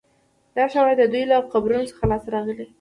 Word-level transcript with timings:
دا 0.55 0.65
شواهد 0.73 0.97
د 0.99 1.03
دوی 1.13 1.23
له 1.31 1.37
قبرونو 1.51 1.89
څخه 1.91 2.03
لاسته 2.11 2.29
راغلي 2.35 2.53
دي 2.59 2.65